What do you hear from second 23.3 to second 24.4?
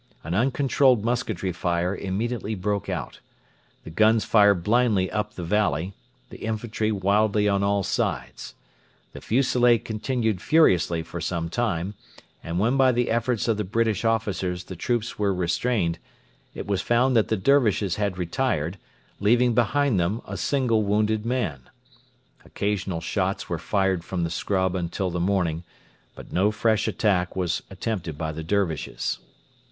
were fired from the